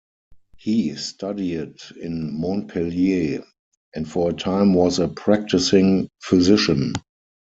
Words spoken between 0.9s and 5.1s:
studied in Montpellier, and for a time was a